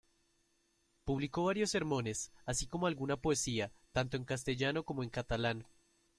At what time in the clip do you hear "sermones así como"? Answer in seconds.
1.69-2.87